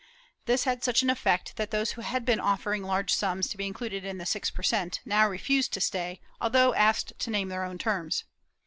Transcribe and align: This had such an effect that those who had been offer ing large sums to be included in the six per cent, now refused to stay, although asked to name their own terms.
This 0.47 0.63
had 0.63 0.83
such 0.83 1.03
an 1.03 1.11
effect 1.11 1.57
that 1.57 1.69
those 1.69 1.91
who 1.91 2.01
had 2.01 2.25
been 2.25 2.39
offer 2.39 2.73
ing 2.73 2.81
large 2.81 3.13
sums 3.13 3.47
to 3.49 3.55
be 3.57 3.67
included 3.67 4.03
in 4.03 4.17
the 4.17 4.25
six 4.25 4.49
per 4.49 4.63
cent, 4.63 4.99
now 5.05 5.29
refused 5.29 5.73
to 5.73 5.79
stay, 5.79 6.19
although 6.41 6.73
asked 6.73 7.13
to 7.19 7.29
name 7.29 7.49
their 7.49 7.63
own 7.63 7.77
terms. 7.77 8.23